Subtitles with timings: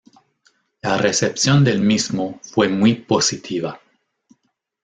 [0.81, 3.79] La recepción del mismo fue muy positiva.